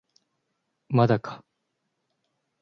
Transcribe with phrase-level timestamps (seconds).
[0.89, 1.43] まだか